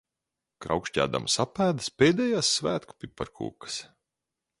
Kraukšķēdamas 0.65 1.35
apēdas 1.43 1.89
pēdējās 2.03 2.49
svētku 2.61 2.97
piparkūkas. 3.05 3.77